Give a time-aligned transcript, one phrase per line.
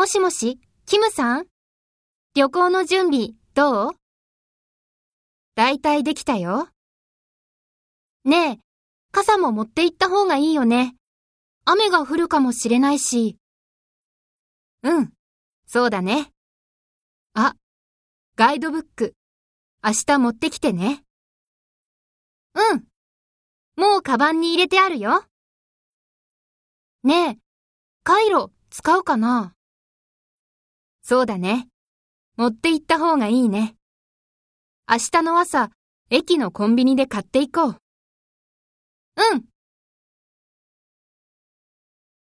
[0.00, 1.46] もしもし、キムさん？
[2.34, 3.92] 旅行の準備、どう？
[5.56, 6.68] だいたいできたよ。
[8.24, 8.58] ねえ、
[9.12, 10.96] 傘も持って行った方がいいよね。
[11.66, 13.36] 雨が降るかもしれないし。
[14.84, 15.12] うん、
[15.66, 16.32] そうだね。
[17.34, 17.52] あ、
[18.36, 19.12] ガイドブック、
[19.84, 21.04] 明日持ってきてね。
[22.54, 22.86] うん。
[23.76, 25.26] もうカバンに入れてあるよ。
[27.04, 27.38] ねえ、
[28.02, 29.52] カイロ使うかな？
[31.10, 31.66] そうだね。
[32.36, 33.74] 持って行った方がいいね。
[34.88, 35.70] 明日の朝、
[36.08, 37.76] 駅のコンビニで買っていこう。
[39.16, 39.49] うん。